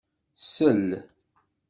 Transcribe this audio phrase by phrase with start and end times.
[0.53, 0.83] Sel.